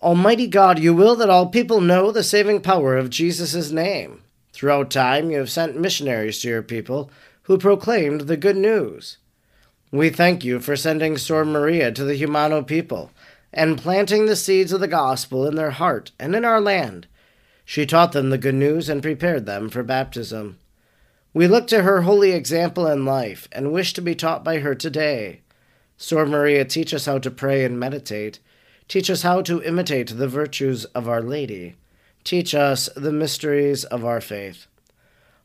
[0.00, 4.22] Almighty God, you will that all people know the saving power of Jesus' name.
[4.52, 7.10] Throughout time, you have sent missionaries to your people
[7.42, 9.18] who proclaimed the good news.
[9.90, 13.10] We thank you for sending Sor Maria to the Jumano people
[13.52, 17.06] and planting the seeds of the gospel in their heart and in our land.
[17.64, 20.58] She taught them the good news and prepared them for baptism.
[21.34, 24.74] We look to her holy example in life and wish to be taught by her
[24.74, 25.40] today.
[25.96, 28.38] Sor Maria, teach us how to pray and meditate.
[28.88, 31.76] Teach us how to imitate the virtues of Our Lady.
[32.24, 34.66] Teach us the mysteries of our faith.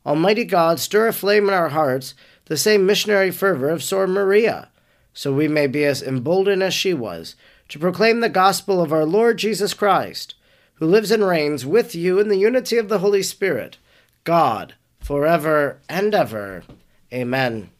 [0.06, 2.14] Almighty God, stir aflame in our hearts
[2.46, 4.70] the same missionary fervor of Sor Maria,
[5.12, 7.34] so we may be as emboldened as she was
[7.68, 10.34] to proclaim the gospel of our Lord Jesus Christ,
[10.74, 13.76] who lives and reigns with you in the unity of the Holy Spirit,
[14.24, 16.62] God, forever and ever.
[17.12, 17.70] Amen.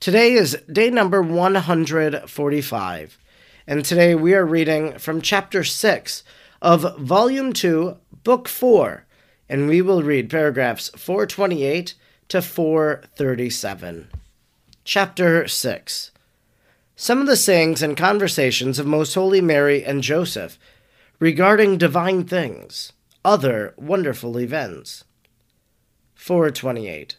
[0.00, 3.18] Today is day number 145,
[3.66, 6.24] and today we are reading from chapter 6
[6.62, 9.04] of Volume 2, Book 4,
[9.48, 11.94] and we will read paragraphs 428
[12.28, 14.08] to 437.
[14.84, 16.10] Chapter 6
[16.94, 20.56] Some of the sayings and conversations of Most Holy Mary and Joseph
[21.18, 22.92] regarding divine things,
[23.24, 25.02] other wonderful events.
[26.14, 27.16] 428.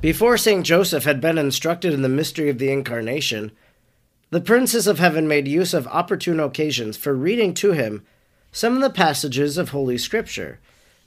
[0.00, 0.64] Before St.
[0.64, 3.52] Joseph had been instructed in the mystery of the Incarnation,
[4.34, 8.04] the princes of heaven made use of opportune occasions for reading to him
[8.50, 10.58] some of the passages of Holy Scripture,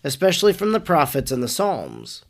[0.02, 2.24] especially from the prophets and the Psalms.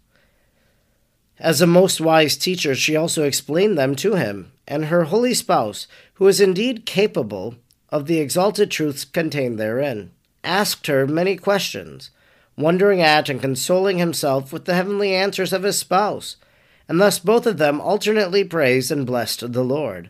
[1.38, 5.85] As a most wise teacher, she also explained them to him, and her holy spouse,
[6.16, 7.53] who is indeed capable
[7.90, 10.09] of the exalted truths contained therein,
[10.44, 12.09] asked her many questions,
[12.58, 16.38] wondering at and consoling himself with the heavenly answers of his spouse,
[16.90, 20.09] and thus both of them alternately praised and blessed the Lord.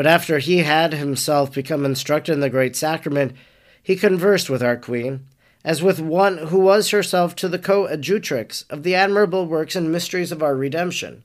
[0.00, 3.34] But after he had himself become instructed in the great sacrament,
[3.82, 5.26] he conversed with our Queen,
[5.62, 10.32] as with one who was herself to the coadjutrix of the admirable works and mysteries
[10.32, 11.22] of our redemption.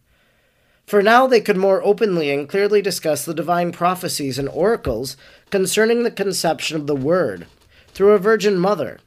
[0.85, 5.15] For now they could more openly and clearly discuss the divine prophecies and oracles
[5.51, 7.47] concerning the conception of the Word
[7.93, 8.99] through a Virgin Mother,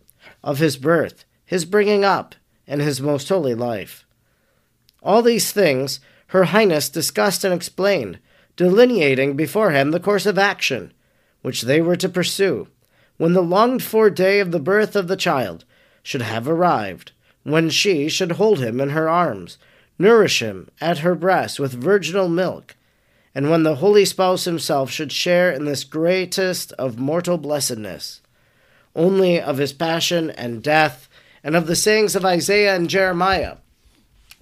[0.42, 2.34] of his birth, his bringing up,
[2.66, 4.06] and his most holy life.
[5.02, 8.18] All these things Her Highness discussed and explained,
[8.58, 10.92] delineating beforehand the course of action
[11.42, 12.66] which they were to pursue
[13.16, 15.64] when the longed for day of the birth of the child
[16.02, 17.12] should have arrived,
[17.44, 19.58] when she should hold him in her arms,
[19.98, 22.76] nourish him at her breast with virginal milk,
[23.34, 28.20] and when the holy spouse himself should share in this greatest of mortal blessedness,
[28.96, 31.08] only of his passion and death,
[31.44, 33.56] and of the sayings of Isaiah and Jeremiah.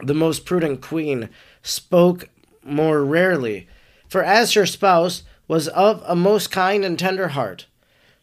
[0.03, 1.29] The most prudent queen
[1.63, 2.29] spoke
[2.63, 3.69] more rarely
[4.17, 7.67] for as her spouse was of a most kind and tender heart,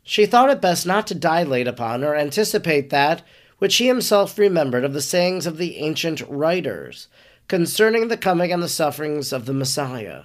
[0.01, 3.22] she thought it best not to dilate upon or anticipate that
[3.60, 7.10] which he himself remembered of the sayings of the ancient writers
[7.48, 10.24] concerning the coming and the sufferings of the Messiah.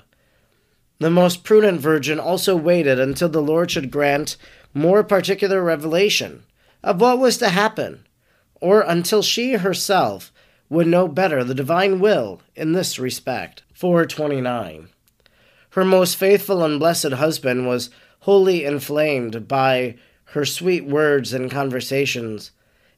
[1.01, 4.39] The most prudent virgin also waited until the Lord should grant
[4.73, 6.45] more particular revelation
[6.83, 8.07] of what was to happen,
[8.55, 10.33] or until she herself
[10.71, 13.65] would know better the divine will in this respect.
[13.75, 14.89] 429.
[15.71, 19.97] Her most faithful and blessed husband was wholly inflamed by
[20.33, 22.51] her sweet words and conversations,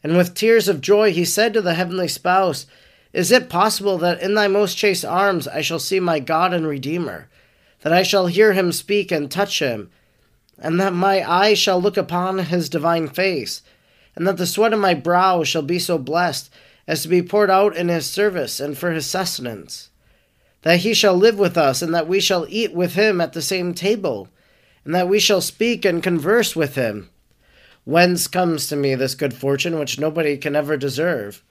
[0.03, 2.67] And with tears of joy he said to the heavenly spouse,
[3.13, 6.67] Is it possible that in thy most chaste arms I shall see my God and
[6.67, 7.29] Redeemer,
[7.83, 9.91] that I shall hear him speak and touch him,
[10.59, 13.63] and that my eyes shall look upon his divine face,
[14.17, 16.51] and that the sweat of my brow shall be so blessed
[16.87, 19.90] as to be poured out in his service and for his sustenance?
[20.63, 23.43] That he shall live with us, and that we shall eat with him at the
[23.43, 24.29] same table,
[24.85, 27.11] and that we shall speak and converse with him
[27.85, 31.43] Whence comes to me this good fortune which nobody can ever deserve?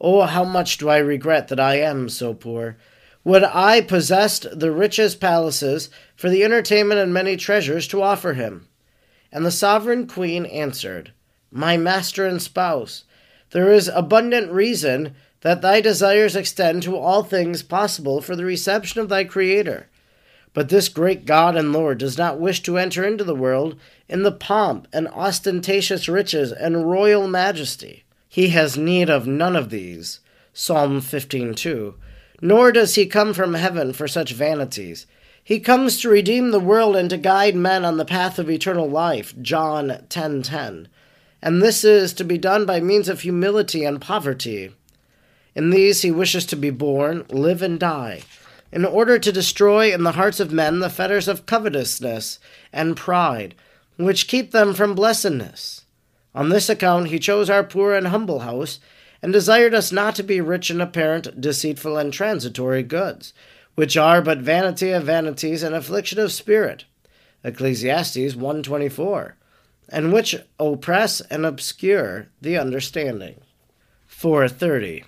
[0.00, 2.76] Oh, how much do I regret that I am so poor!
[3.24, 8.68] Would I possessed the richest palaces for the entertainment and many treasures to offer him.
[9.30, 11.12] And the sovereign queen answered,
[11.50, 13.04] My master and spouse,
[13.50, 15.14] there is abundant reason
[15.46, 19.86] that thy desires extend to all things possible for the reception of thy Creator.
[20.52, 23.78] But this great God and Lord does not wish to enter into the world
[24.08, 28.02] in the pomp and ostentatious riches and royal majesty.
[28.28, 30.18] He has need of none of these.
[30.52, 31.94] Psalm 15:2.
[32.42, 35.06] Nor does he come from heaven for such vanities.
[35.44, 38.90] He comes to redeem the world and to guide men on the path of eternal
[38.90, 39.32] life.
[39.40, 40.88] John 10:10.
[41.40, 44.72] And this is to be done by means of humility and poverty.
[45.56, 48.22] In these he wishes to be born, live and die
[48.72, 52.38] in order to destroy in the hearts of men the fetters of covetousness
[52.74, 53.54] and pride,
[53.96, 55.86] which keep them from blessedness.
[56.34, 58.78] On this account he chose our poor and humble house,
[59.22, 63.32] and desired us not to be rich in apparent, deceitful, and transitory goods,
[63.76, 66.84] which are but vanity of vanities and affliction of spirit.
[67.42, 69.36] Ecclesiastes 124,
[69.88, 73.40] and which oppress and obscure the understanding.
[74.06, 75.04] 430.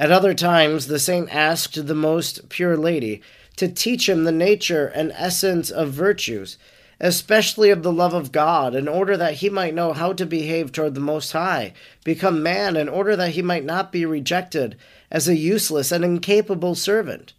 [0.00, 3.20] At other times, the saint asked the most pure lady
[3.56, 6.56] to teach him the nature and essence of virtues,
[6.98, 10.72] especially of the love of God, in order that he might know how to behave
[10.72, 14.74] toward the Most High, become man, in order that he might not be rejected
[15.10, 17.34] as a useless and incapable servant.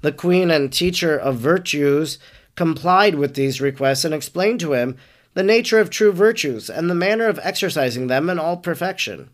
[0.00, 2.18] The queen and teacher of virtues
[2.56, 4.96] complied with these requests and explained to him
[5.34, 9.30] the nature of true virtues and the manner of exercising them in all perfection.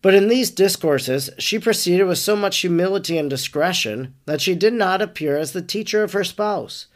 [0.00, 4.72] But in these discourses she proceeded with so much humility and discretion that she did
[4.72, 6.86] not appear as the teacher of her spouse,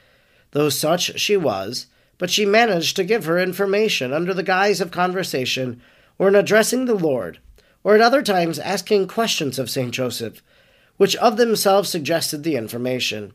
[0.53, 1.87] though such she was,
[2.19, 5.83] but she managed to give her information under the guise of conversation,
[6.19, 7.41] or in addressing the Lord,
[7.83, 9.91] or at other times asking questions of St.
[9.91, 10.41] Joseph,
[10.97, 13.33] which of themselves suggested the information.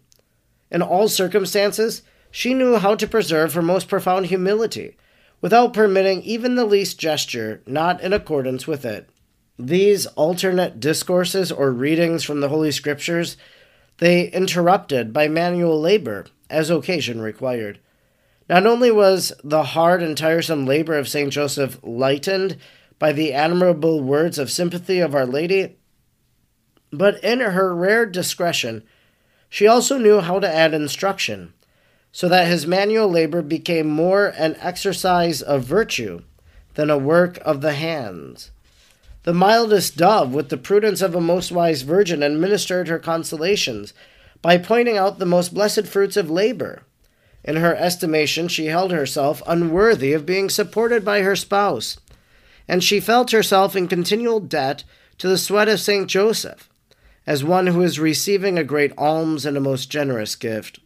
[0.71, 4.95] In all circumstances, she knew how to preserve her most profound humility,
[5.41, 9.09] without permitting even the least gesture not in accordance with it.
[9.59, 13.37] These alternate discourses or readings from the Holy Scriptures,
[13.97, 17.79] they interrupted by manual labor, as occasion required.
[18.47, 21.31] Not only was the hard and tiresome labor of St.
[21.33, 22.57] Joseph lightened
[22.99, 25.77] by the admirable words of sympathy of Our Lady,
[26.91, 28.83] but in her rare discretion,
[29.49, 31.53] she also knew how to add instruction,
[32.11, 36.21] so that his manual labor became more an exercise of virtue
[36.75, 38.51] than a work of the hands.
[39.27, 43.93] The mildest dove, with the prudence of a most wise virgin, administered her consolations
[44.41, 46.83] by pointing out the most blessed fruits of labor.
[47.43, 51.99] In her estimation, she held herself unworthy of being supported by her spouse,
[52.69, 54.85] and she felt herself in continual debt
[55.17, 56.69] to the sweat of Saint Joseph,
[57.25, 60.79] as one who is receiving a great alms and a most generous gift.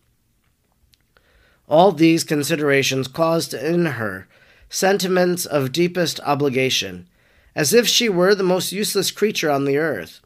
[1.69, 4.27] All these considerations caused in her
[4.67, 7.07] sentiments of deepest obligation
[7.55, 10.21] as if she were the most useless creature on the earth.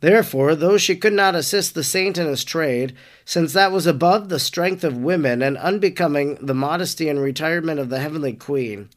[0.00, 2.94] Therefore, though she could not assist the saint in his trade,
[3.24, 7.88] since that was above the strength of women and unbecoming the modesty and retirement of
[7.88, 8.90] the heavenly queen,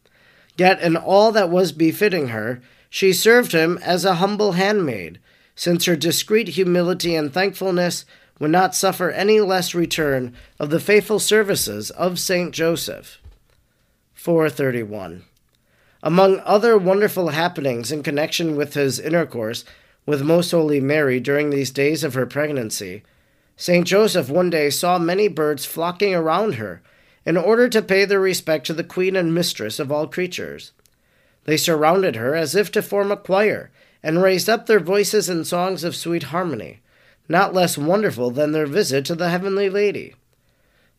[0.58, 5.20] yet in all that was befitting her, she served him as a humble handmaid,
[5.56, 8.06] since her discreet humility and thankfulness
[8.40, 13.20] would not suffer any less return of the faithful services of Saint Joseph.
[14.14, 15.24] 431.
[16.04, 19.64] Among other wonderful happenings in connection with his intercourse
[20.06, 23.04] with Most Holy Mary during these days of her pregnancy,
[23.56, 23.86] St.
[23.86, 26.82] Joseph one day saw many birds flocking around her
[27.24, 30.72] in order to pay their respect to the Queen and Mistress of all creatures.
[31.46, 33.70] They surrounded her as if to form a choir,
[34.04, 36.82] and raised up their voices in songs of sweet harmony,
[37.30, 40.16] not less wonderful than their visit to the Heavenly Lady.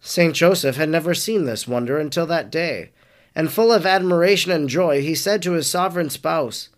[0.00, 0.34] St.
[0.34, 2.90] Joseph had never seen this wonder until that day,
[3.34, 6.68] and full of admiration and joy, he said to his sovereign spouse,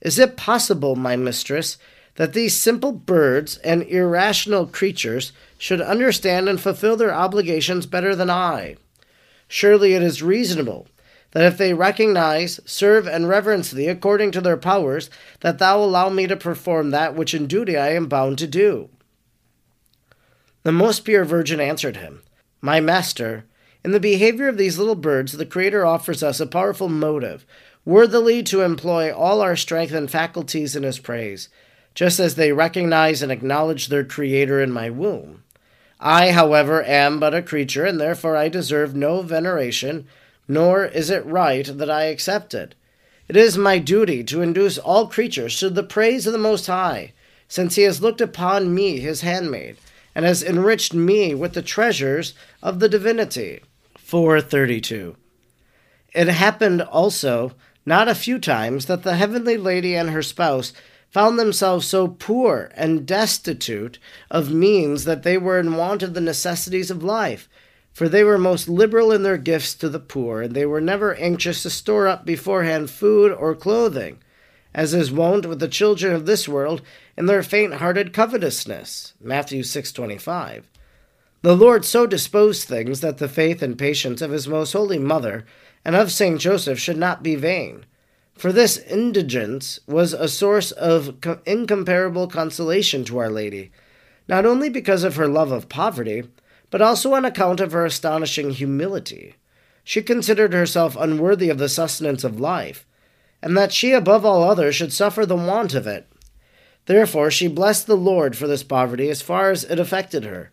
[0.00, 1.78] Is it possible, my mistress,
[2.16, 8.30] that these simple birds and irrational creatures should understand and fulfill their obligations better than
[8.30, 8.76] I?
[9.48, 10.88] Surely it is reasonable
[11.32, 15.10] that if they recognize, serve, and reverence thee according to their powers,
[15.40, 18.88] that thou allow me to perform that which in duty I am bound to do.
[20.62, 22.22] The most pure virgin answered him,
[22.62, 23.44] My master,
[23.86, 27.46] in the behavior of these little birds, the Creator offers us a powerful motive,
[27.84, 31.48] worthily to employ all our strength and faculties in His praise,
[31.94, 35.44] just as they recognize and acknowledge their Creator in my womb.
[36.00, 40.08] I, however, am but a creature, and therefore I deserve no veneration,
[40.48, 42.74] nor is it right that I accept it.
[43.28, 47.12] It is my duty to induce all creatures to the praise of the Most High,
[47.46, 49.76] since He has looked upon me, His handmaid,
[50.12, 53.60] and has enriched me with the treasures of the divinity.
[54.06, 55.16] 432.
[56.14, 60.72] It happened also not a few times that the heavenly lady and her spouse
[61.10, 63.98] found themselves so poor and destitute
[64.30, 67.48] of means that they were in want of the necessities of life.
[67.92, 71.16] For they were most liberal in their gifts to the poor, and they were never
[71.16, 74.18] anxious to store up beforehand food or clothing,
[74.72, 76.80] as is wont with the children of this world
[77.16, 79.14] in their faint-hearted covetousness.
[79.20, 80.62] Matthew 6:25.
[81.46, 85.46] The Lord so disposed things that the faith and patience of his most holy mother
[85.84, 87.86] and of Saint Joseph should not be vain.
[88.34, 91.14] For this indigence was a source of
[91.46, 93.70] incomparable consolation to Our Lady,
[94.26, 96.24] not only because of her love of poverty,
[96.68, 99.36] but also on account of her astonishing humility.
[99.84, 102.84] She considered herself unworthy of the sustenance of life,
[103.40, 106.08] and that she above all others should suffer the want of it.
[106.86, 110.50] Therefore she blessed the Lord for this poverty as far as it affected her,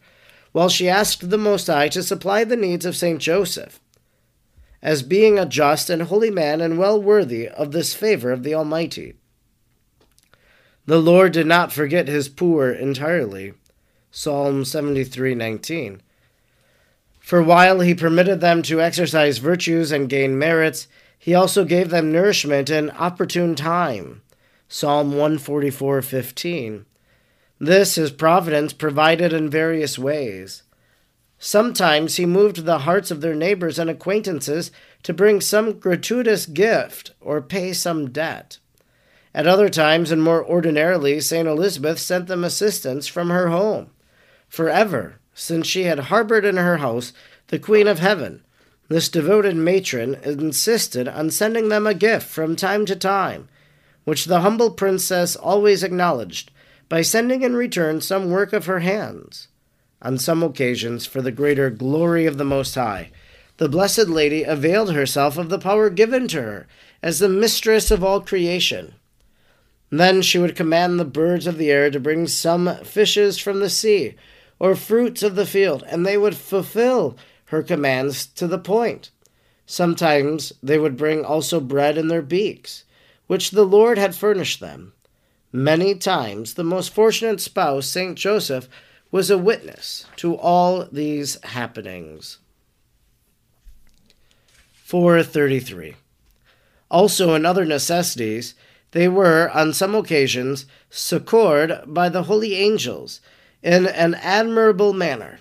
[0.54, 3.82] while she asked the Most High to supply the needs of Saint Joseph
[4.84, 8.54] as being a just and holy man and well worthy of this favor of the
[8.54, 9.16] Almighty.
[10.86, 13.54] The Lord did not forget his poor entirely.
[14.12, 16.02] Psalm 73:19.
[17.20, 22.12] For while he permitted them to exercise virtues and gain merits, he also gave them
[22.12, 24.22] nourishment in opportune time.
[24.68, 26.86] Psalm 144:15.
[27.64, 30.64] This his providence provided in various ways.
[31.40, 34.70] Sometimes he moved the hearts of their neighbors and acquaintances
[35.04, 38.58] to bring some gratuitous gift or pay some debt.
[39.34, 41.48] At other times, and more ordinarily, St.
[41.48, 43.92] Elizabeth sent them assistance from her home.
[44.50, 47.14] Forever, since she had harbored in her house
[47.48, 48.44] the Queen of Heaven,
[48.90, 53.48] this devoted matron insisted on sending them a gift from time to time,
[54.04, 56.52] which the humble princess always acknowledged
[56.90, 59.48] by sending in return some work of her hands
[60.02, 63.12] on some occasions for the greater glory of the Most High.
[63.58, 66.68] The Blessed Lady availed herself of the power given to her
[67.02, 68.96] as the mistress of all creation.
[69.90, 73.70] Then she would command the birds of the air to bring some fishes from the
[73.70, 74.16] sea,
[74.60, 79.12] or fruits of the field, and they would fulfill her commands to the point.
[79.66, 82.86] Sometimes they would bring also bread in their beaks,
[83.28, 84.94] which the Lord had furnished them.
[85.56, 88.68] Many times the most fortunate spouse, Saint Joseph,
[89.12, 92.40] was a witness to all these happenings.
[94.84, 95.94] 433.
[96.90, 98.56] Also, in other necessities,
[98.92, 103.22] they were, on some occasions, succored by the holy angels
[103.62, 105.40] in an admirable manner.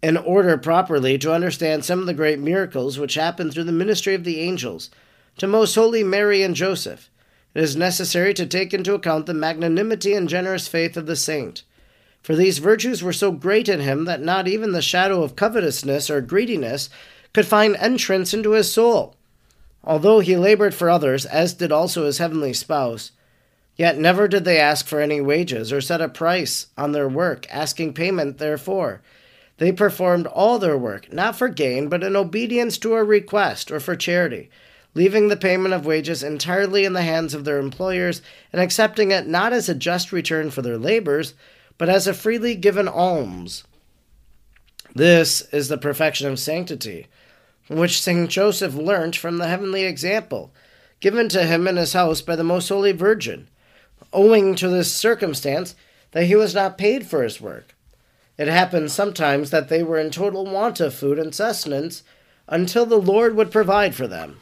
[0.00, 4.14] In order properly to understand some of the great miracles which happened through the ministry
[4.14, 4.88] of the angels
[5.38, 7.08] to most holy Mary and Joseph,
[7.54, 11.64] it is necessary to take into account the magnanimity and generous faith of the saint
[12.22, 16.08] for these virtues were so great in him that not even the shadow of covetousness
[16.08, 16.88] or greediness
[17.32, 19.16] could find entrance into his soul.
[19.84, 23.10] Although he labored for others, as did also his heavenly spouse,
[23.74, 27.46] yet never did they ask for any wages or set a price on their work,
[27.50, 29.02] asking payment therefor.
[29.58, 33.80] They performed all their work, not for gain, but in obedience to a request or
[33.80, 34.48] for charity,
[34.94, 38.22] leaving the payment of wages entirely in the hands of their employers
[38.52, 41.34] and accepting it not as a just return for their labors,
[41.78, 43.64] but as a freely given alms.
[44.94, 47.06] This is the perfection of sanctity,
[47.68, 48.28] which St.
[48.28, 50.52] Joseph learnt from the heavenly example
[51.02, 53.48] given to him in his house by the Most Holy Virgin,
[54.12, 55.74] owing to this circumstance
[56.12, 57.74] that he was not paid for his work.
[58.38, 62.04] It happened sometimes that they were in total want of food and sustenance
[62.46, 64.40] until the Lord would provide for them.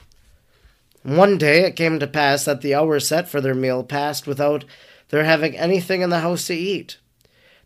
[1.02, 4.64] One day it came to pass that the hour set for their meal passed without
[5.09, 6.99] their having anything in the house to eat.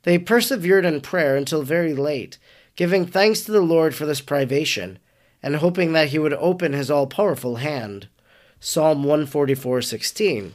[0.04, 2.38] They persevered in prayer until very late,
[2.76, 4.98] giving thanks to the Lord for this privation,
[5.42, 8.08] and hoping that he would open his all powerful hand.
[8.60, 10.54] Psalm 144:16.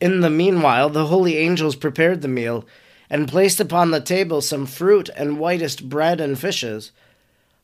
[0.00, 2.64] In the meanwhile, the holy angels prepared the meal,
[3.10, 6.92] and placed upon the table some fruit and whitest bread and fishes,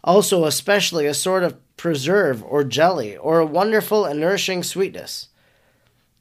[0.04, 5.28] also especially a sort of preserve, or jelly, or a wonderful and nourishing sweetness.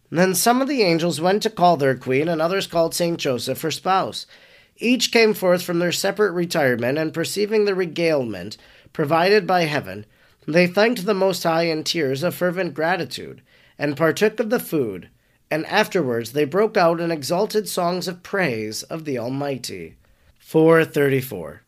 [0.10, 3.62] then some of the angels went to call their queen, and others called Saint Joseph
[3.62, 4.26] her spouse.
[4.78, 8.56] Each came forth from their separate retirement, and perceiving the regalement
[8.94, 10.06] provided by heaven,
[10.48, 13.42] they thanked the Most High in tears of fervent gratitude,
[13.78, 15.10] and partook of the food,
[15.52, 19.98] and afterwards they broke out in exalted songs of praise of the Almighty.
[20.40, 21.64] 434.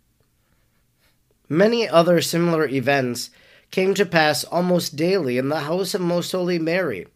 [1.50, 3.31] Many other similar events
[3.72, 7.08] came to pass almost daily in the house of Most Holy Mary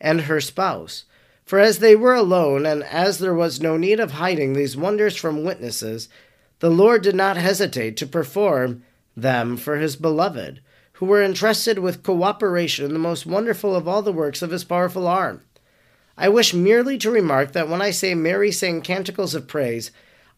[0.00, 1.04] and her spouse.
[1.44, 5.16] For as they were alone, and as there was no need of hiding these wonders
[5.16, 6.08] from witnesses,
[6.60, 8.84] the Lord did not hesitate to perform
[9.16, 10.60] them for his beloved,
[10.94, 14.64] who were entrusted with cooperation in the most wonderful of all the works of his
[14.64, 15.42] powerful arm.
[16.16, 19.90] I wish merely to remark that when I say Mary sang canticles of praise,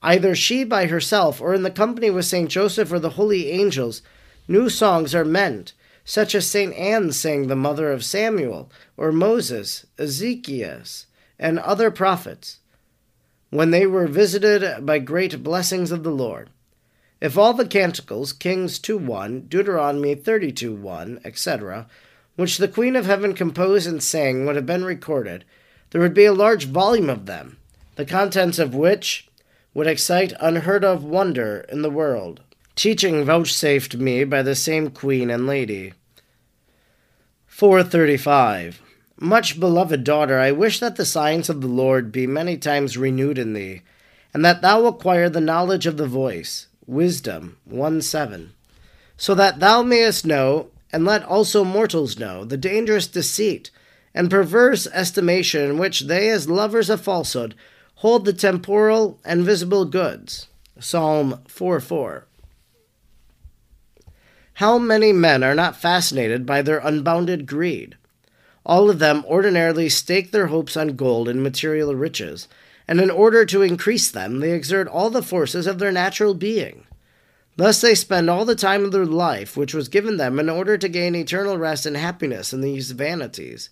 [0.05, 4.03] Either she by herself or in the company with Saint Joseph or the holy angels,
[4.49, 5.73] new songs are meant,
[6.05, 11.07] such as Saint Anne sang the mother of Samuel, or Moses, Ezekias,
[11.39, 12.61] and other prophets,
[13.51, 16.51] when they were visited by great blessings of the Lord.
[17.21, 21.87] If all the canticles, Kings 2 1, Deuteronomy 32 1, etc.,
[22.37, 25.45] which the Queen of Heaven composed and sang would have been recorded,
[25.91, 27.59] there would be a large volume of them,
[27.97, 29.29] the contents of which
[29.73, 32.43] would excite unheard of wonder in the world.
[32.77, 35.93] Teaching vouchsafed me by the same queen and lady.
[37.47, 38.83] 435.
[39.17, 43.39] Much beloved daughter, I wish that the science of the Lord be many times renewed
[43.39, 43.83] in thee,
[44.35, 48.53] and that thou acquire the knowledge of the voice, wisdom 1 7,
[49.17, 53.71] so that thou mayest know, and let also mortals know, the dangerous deceit
[54.13, 57.55] and perverse estimation in which they, as lovers of falsehood,
[57.97, 60.49] hold the temporal and visible goods.
[60.81, 62.27] Psalm 4 4.
[64.59, 67.97] How many men are not fascinated by their unbounded greed?
[68.65, 72.47] All of them ordinarily stake their hopes on gold and material riches,
[72.87, 76.87] and in order to increase them, they exert all the forces of their natural being.
[77.57, 80.79] Thus they spend all the time of their life which was given them in order
[80.79, 83.71] to gain eternal rest and happiness in these vanities.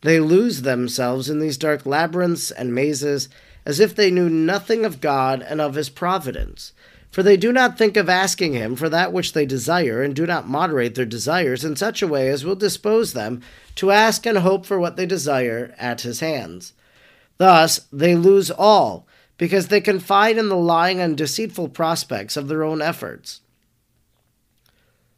[0.00, 3.28] They lose themselves in these dark labyrinths and mazes
[3.64, 6.72] as if they knew nothing of God and of His providence.
[7.12, 10.26] For they do not think of asking Him for that which they desire, and do
[10.26, 13.42] not moderate their desires in such a way as will dispose them
[13.76, 16.72] to ask and hope for what they desire at His hands.
[17.36, 22.64] Thus they lose all, because they confide in the lying and deceitful prospects of their
[22.64, 23.40] own efforts.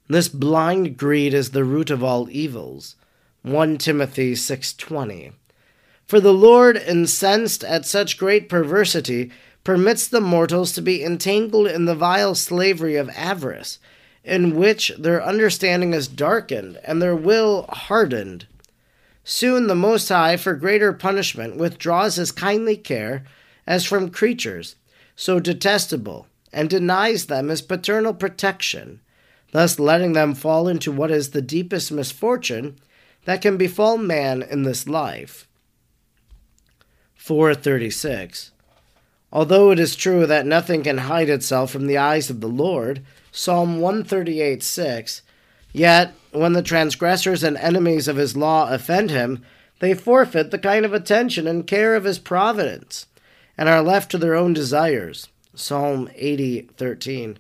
[0.09, 2.97] This blind greed is the root of all evils.
[3.43, 5.33] 1 Timothy 6:20.
[6.07, 9.31] For the Lord, incensed at such great perversity,
[9.65, 13.79] permits the mortals to be entangled in the vile slavery of avarice,
[14.23, 18.47] in which their understanding is darkened and their will hardened.
[19.25, 23.25] Soon the Most High, for greater punishment, withdraws his kindly care
[23.67, 24.77] as from creatures
[25.17, 29.01] so detestable, and denies them his paternal protection,
[29.53, 32.77] thus letting them fall into what is the deepest misfortune
[33.25, 35.49] that can befall man in this life.
[37.15, 38.53] 436.
[39.35, 43.05] Although it is true that nothing can hide itself from the eyes of the Lord,
[43.33, 45.23] Psalm 138 6,
[45.73, 49.45] yet when the transgressors and enemies of his law offend him,
[49.81, 53.07] they forfeit the kind of attention and care of his providence,
[53.59, 55.29] and are left to their own desires.
[55.53, 57.39] Psalm 80 13.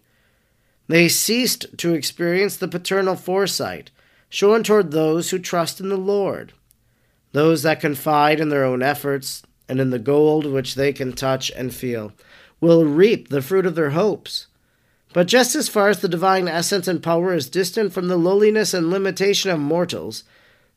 [0.88, 3.92] They ceased to experience the paternal foresight
[4.28, 6.52] shown toward those who trust in the Lord.
[7.30, 11.50] Those that confide in their own efforts and in the gold which they can touch
[11.52, 12.12] and feel
[12.60, 14.46] will reap the fruit of their hopes.
[15.12, 18.74] But just as far as the divine essence and power is distant from the lowliness
[18.74, 20.24] and limitation of mortals,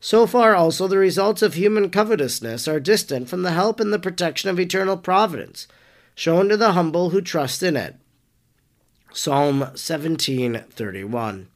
[0.00, 3.98] so far also the results of human covetousness are distant from the help and the
[3.98, 5.66] protection of eternal providence,
[6.14, 7.96] shown to the humble who trust in it.
[9.12, 11.48] Psalm 1731.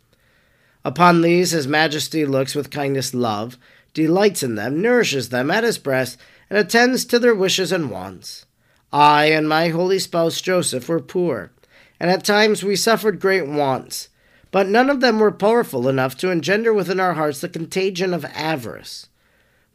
[0.84, 3.56] Upon these his majesty looks with kindest love,
[3.94, 6.18] delights in them, nourishes them at his breast,
[6.52, 8.44] and attends to their wishes and wants.
[8.92, 11.50] I and my holy spouse Joseph were poor,
[11.98, 14.10] and at times we suffered great wants,
[14.50, 18.26] but none of them were powerful enough to engender within our hearts the contagion of
[18.26, 19.08] avarice.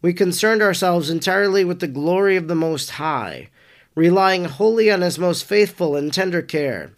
[0.03, 3.49] We concerned ourselves entirely with the glory of the Most High,
[3.95, 6.91] relying wholly on his most faithful and tender care.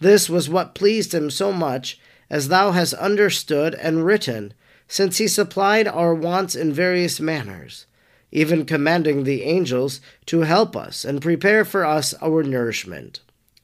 [0.00, 4.54] This was what pleased him so much as thou hast understood and written,
[4.88, 7.84] since he supplied our wants in various manners,
[8.32, 13.20] even commanding the angels to help us and prepare for us our nourishment.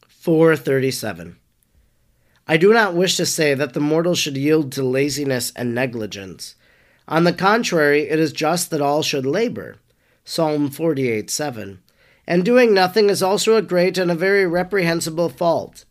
[0.08, 1.36] 437.
[2.46, 6.54] I do not wish to say that the mortal should yield to laziness and negligence.
[7.08, 9.76] On the contrary, it is just that all should labor.
[10.24, 11.80] Psalm 48 7.
[12.26, 15.86] And doing nothing is also a great and a very reprehensible fault.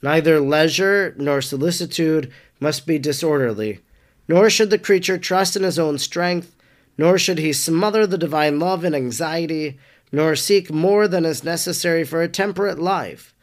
[0.00, 3.80] Neither leisure nor solicitude must be disorderly,
[4.26, 6.56] nor should the creature trust in his own strength,
[6.98, 9.78] nor should he smother the divine love in anxiety,
[10.10, 13.34] nor seek more than is necessary for a temperate life.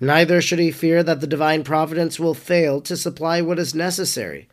[0.00, 4.48] Neither should he fear that the divine providence will fail to supply what is necessary,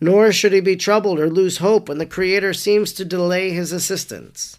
[0.00, 3.72] nor should he be troubled or lose hope when the Creator seems to delay his
[3.72, 4.58] assistance.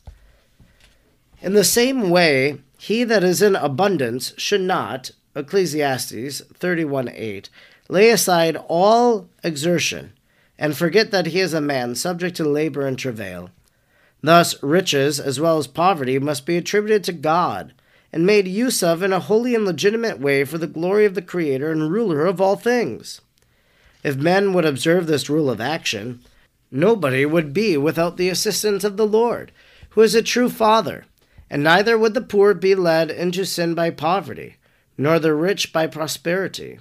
[1.41, 7.49] In the same way, he that is in abundance should not, Ecclesiastes 31 8,
[7.89, 10.13] lay aside all exertion,
[10.57, 13.49] and forget that he is a man subject to labor and travail.
[14.21, 17.73] Thus, riches as well as poverty must be attributed to God,
[18.11, 21.21] and made use of in a holy and legitimate way for the glory of the
[21.21, 23.21] Creator and ruler of all things.
[24.03, 26.21] If men would observe this rule of action,
[26.71, 29.51] nobody would be without the assistance of the Lord,
[29.89, 31.05] who is a true Father
[31.49, 34.57] and neither would the poor be led into sin by poverty,
[34.97, 36.79] nor the rich by prosperity.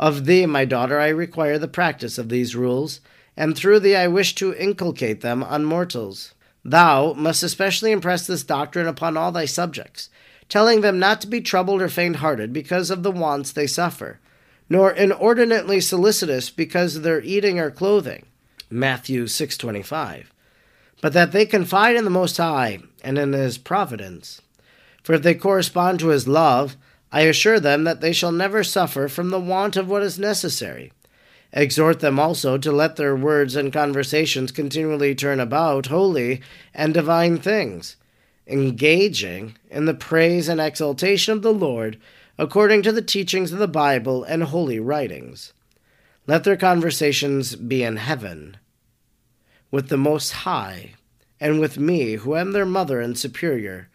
[0.00, 3.00] Of thee, my daughter, I require the practice of these rules,
[3.36, 6.34] and through thee I wish to inculcate them on mortals.
[6.64, 10.10] Thou must especially impress this doctrine upon all thy subjects,
[10.48, 14.18] telling them not to be troubled or faint hearted because of the wants they suffer,
[14.68, 18.26] nor inordinately solicitous because of their eating or clothing.
[18.68, 20.32] Matthew 625
[21.00, 24.40] but that they confide in the Most High and in His providence.
[25.02, 26.76] For if they correspond to His love,
[27.12, 30.92] I assure them that they shall never suffer from the want of what is necessary.
[31.52, 36.40] Exhort them also to let their words and conversations continually turn about holy
[36.72, 37.96] and divine things,
[38.46, 41.98] engaging in the praise and exaltation of the Lord
[42.38, 45.52] according to the teachings of the Bible and holy writings.
[46.26, 48.56] Let their conversations be in heaven
[49.70, 50.94] with the Most High,
[51.38, 53.88] and with me, who am their mother and superior,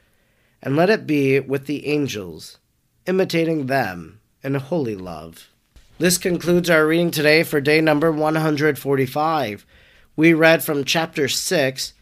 [0.61, 2.59] and let it be with the angels,
[3.05, 5.49] imitating them in holy love.
[5.97, 9.65] This concludes our reading today for day number 145.
[10.15, 11.93] We read from chapter 6,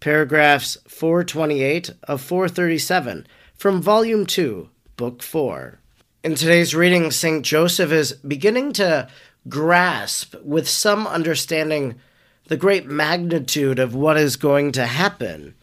[0.00, 5.78] paragraphs 428 of 437 from volume 2, book 4.
[6.22, 7.44] In today's reading, St.
[7.44, 9.08] Joseph is beginning to
[9.48, 11.96] grasp with some understanding
[12.48, 15.54] the great magnitude of what is going to happen.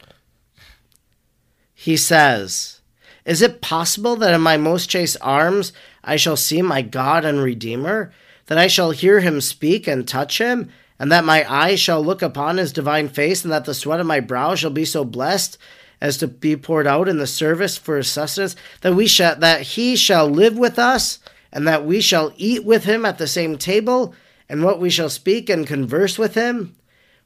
[1.74, 2.81] He says,
[3.26, 7.42] Is it possible that in my most chaste arms I shall see my God and
[7.42, 8.12] Redeemer?
[8.48, 10.70] That I shall hear him speak and touch him?
[11.00, 14.06] And that my eyes shall look upon his divine face, and that the sweat of
[14.06, 15.58] my brow shall be so blessed
[16.00, 19.62] as to be poured out in the service for his sustenance, that we shall that
[19.62, 21.18] he shall live with us,
[21.52, 24.14] and that we shall eat with him at the same table,
[24.48, 26.76] and what we shall speak and converse with him?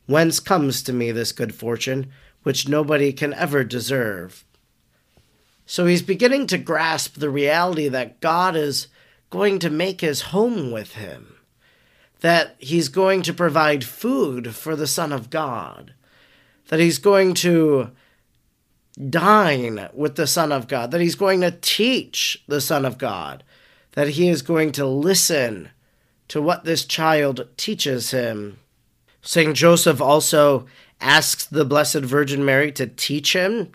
[0.05, 2.11] Whence comes to me this good fortune,
[2.43, 4.44] which nobody can ever deserve?
[5.65, 8.87] So he's beginning to grasp the reality that God is
[9.29, 11.37] going to make his home with him,
[12.21, 15.93] that he's going to provide food for the Son of God,
[16.67, 17.91] that he's going to
[19.09, 23.43] dine with the Son of God, that he's going to teach the Son of God,
[23.93, 25.69] that he is going to listen
[26.27, 28.59] to what this child teaches him.
[29.21, 29.55] St.
[29.55, 30.67] Joseph also
[31.01, 33.71] asks the Blessed Virgin Mary to teach him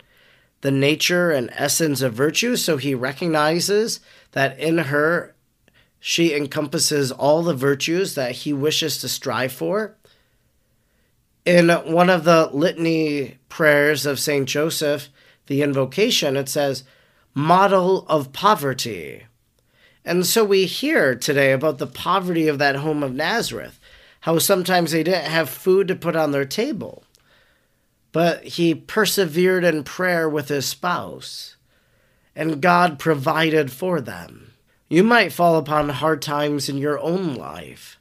[0.60, 4.00] the nature and essence of virtue, so he recognizes
[4.32, 5.34] that in her
[5.98, 9.96] she encompasses all the virtues that he wishes to strive for.
[11.44, 14.48] In one of the litany prayers of St.
[14.48, 15.08] Joseph,
[15.46, 16.84] the invocation, it says,
[17.34, 19.24] Model of poverty.
[20.04, 23.78] And so we hear today about the poverty of that home of Nazareth,
[24.20, 27.04] how sometimes they didn't have food to put on their table.
[28.12, 31.56] But he persevered in prayer with his spouse,
[32.34, 34.52] and God provided for them.
[34.88, 38.00] You might fall upon hard times in your own life,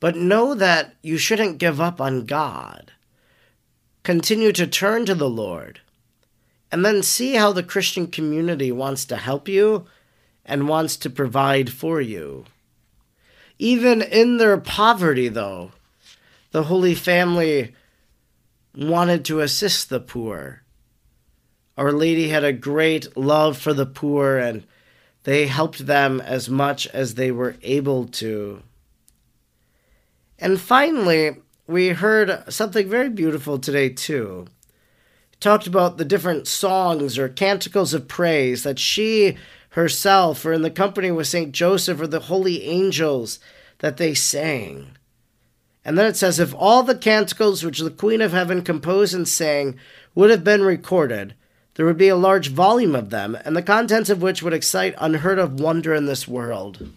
[0.00, 2.92] but know that you shouldn't give up on God.
[4.02, 5.80] Continue to turn to the Lord,
[6.70, 9.86] and then see how the Christian community wants to help you
[10.46, 12.46] and wants to provide for you.
[13.58, 15.72] Even in their poverty, though,
[16.50, 17.74] the Holy Family
[18.74, 20.62] wanted to assist the poor.
[21.76, 24.66] Our Lady had a great love for the poor, and
[25.24, 28.62] they helped them as much as they were able to.
[30.38, 34.46] And finally, we heard something very beautiful today, too.
[35.32, 39.36] It talked about the different songs or canticles of praise that she
[39.70, 41.52] herself or in the company with St.
[41.52, 43.38] Joseph or the holy angels
[43.78, 44.96] that they sang.
[45.84, 49.26] And then it says, If all the canticles which the Queen of Heaven composed and
[49.26, 49.76] sang
[50.14, 51.34] would have been recorded,
[51.74, 54.94] there would be a large volume of them, and the contents of which would excite
[54.98, 56.88] unheard of wonder in this world.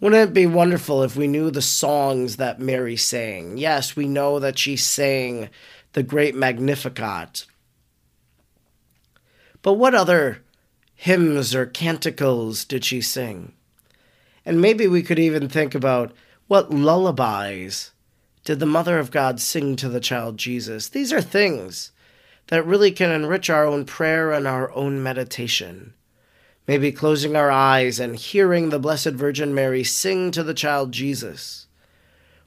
[0.00, 3.56] Wouldn't it be wonderful if we knew the songs that Mary sang?
[3.58, 5.48] Yes, we know that she sang
[5.92, 7.46] the great Magnificat.
[9.62, 10.42] But what other
[10.94, 13.54] hymns or canticles did she sing?
[14.44, 16.12] And maybe we could even think about
[16.48, 17.92] what lullabies
[18.42, 20.88] did the Mother of God sing to the child Jesus?
[20.88, 21.92] These are things
[22.46, 25.92] that really can enrich our own prayer and our own meditation.
[26.66, 31.66] Maybe closing our eyes and hearing the Blessed Virgin Mary sing to the child Jesus,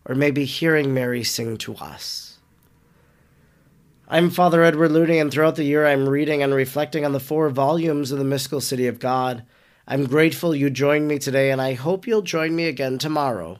[0.04, 2.40] or maybe hearing Mary sing to us.
[4.08, 7.52] I'm Father Edward Looney, and throughout the year I'm reading and reflecting on the four
[7.52, 9.46] volumes of the Mystical City of God.
[9.88, 13.60] I'm grateful you joined me today, and I hope you'll join me again tomorrow.